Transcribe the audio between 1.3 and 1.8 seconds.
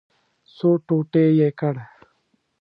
یې کړ.